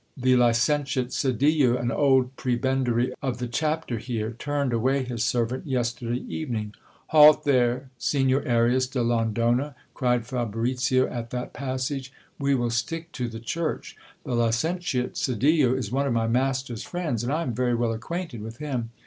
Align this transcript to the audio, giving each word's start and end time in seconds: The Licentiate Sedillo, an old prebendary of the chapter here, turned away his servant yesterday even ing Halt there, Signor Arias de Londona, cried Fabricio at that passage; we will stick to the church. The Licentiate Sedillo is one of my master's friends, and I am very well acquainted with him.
The 0.17 0.35
Licentiate 0.35 1.13
Sedillo, 1.13 1.77
an 1.77 1.91
old 1.91 2.35
prebendary 2.35 3.13
of 3.21 3.37
the 3.37 3.47
chapter 3.47 3.99
here, 3.99 4.31
turned 4.31 4.73
away 4.73 5.03
his 5.03 5.23
servant 5.23 5.67
yesterday 5.67 6.25
even 6.27 6.55
ing 6.55 6.73
Halt 7.09 7.43
there, 7.43 7.91
Signor 7.99 8.41
Arias 8.49 8.87
de 8.87 8.97
Londona, 8.97 9.75
cried 9.93 10.23
Fabricio 10.25 11.05
at 11.07 11.29
that 11.29 11.53
passage; 11.53 12.11
we 12.39 12.55
will 12.55 12.71
stick 12.71 13.11
to 13.11 13.27
the 13.29 13.39
church. 13.39 13.95
The 14.23 14.33
Licentiate 14.33 15.17
Sedillo 15.17 15.77
is 15.77 15.91
one 15.91 16.07
of 16.07 16.13
my 16.13 16.25
master's 16.27 16.81
friends, 16.81 17.23
and 17.23 17.31
I 17.31 17.43
am 17.43 17.53
very 17.53 17.75
well 17.75 17.93
acquainted 17.93 18.41
with 18.41 18.57
him. 18.57 18.89